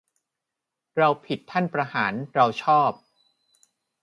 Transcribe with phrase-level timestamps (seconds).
[0.97, 2.91] เราผิดท่านประหาร เราชอบ